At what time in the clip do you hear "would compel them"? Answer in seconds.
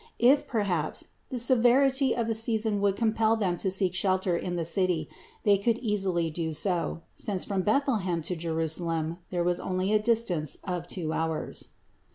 2.81-3.55